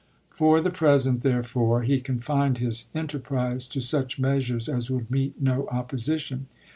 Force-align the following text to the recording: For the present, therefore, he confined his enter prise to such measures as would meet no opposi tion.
For 0.31 0.61
the 0.61 0.71
present, 0.71 1.21
therefore, 1.21 1.83
he 1.83 2.01
confined 2.01 2.57
his 2.57 2.89
enter 2.95 3.19
prise 3.19 3.67
to 3.67 3.81
such 3.81 4.17
measures 4.17 4.67
as 4.67 4.89
would 4.89 5.11
meet 5.11 5.39
no 5.39 5.69
opposi 5.71 6.17
tion. 6.17 6.47